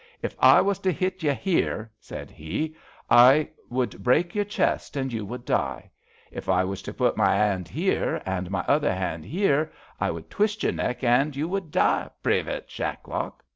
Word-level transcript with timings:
*^ 0.01 0.03
If 0.23 0.35
I 0.39 0.61
was 0.61 0.79
to 0.79 0.91
hit 0.91 1.21
you 1.21 1.31
here," 1.33 1.91
said 1.99 2.31
he, 2.31 2.75
I 3.07 3.49
would 3.69 4.01
break 4.03 4.33
your 4.33 4.45
chest, 4.45 4.97
an' 4.97 5.11
you 5.11 5.23
would 5.27 5.45
die. 5.45 5.91
If 6.31 6.49
I 6.49 6.63
was 6.63 6.81
to 6.81 6.91
put 6.95 7.15
my 7.15 7.35
'and 7.35 7.67
here, 7.67 8.19
an' 8.25 8.47
my 8.49 8.61
other 8.61 8.89
'and 8.89 9.23
here, 9.23 9.71
I 9.99 10.09
would 10.09 10.31
twis' 10.31 10.63
your 10.63 10.71
neck, 10.71 11.03
an' 11.03 11.33
you 11.33 11.47
would 11.49 11.69
die, 11.69 12.09
Privite 12.23 12.67
Shacklock. 12.67 13.43